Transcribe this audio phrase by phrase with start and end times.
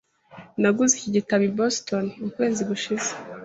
[0.61, 3.09] Naguze iki gitabo i Boston ukwezi gushize.